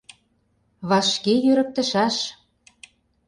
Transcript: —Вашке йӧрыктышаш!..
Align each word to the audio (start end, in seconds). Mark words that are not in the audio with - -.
—Вашке 0.89 1.33
йӧрыктышаш!.. 1.45 2.15